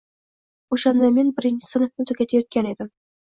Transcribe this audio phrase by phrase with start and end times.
[0.75, 2.91] O`shanda men birinchi sinfni tugutayotgan edim